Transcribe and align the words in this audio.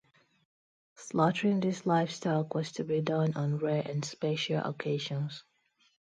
Slaughtering 0.95 1.59
this 1.59 1.85
livestock 1.85 2.55
was 2.55 2.71
to 2.71 2.83
be 2.83 3.01
done 3.01 3.33
on 3.35 3.59
rare 3.59 3.83
and 3.85 4.03
special 4.03 4.57
occasions. 4.57 5.43